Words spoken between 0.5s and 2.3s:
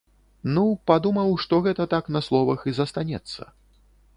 Ну, падумаў, што гэта так на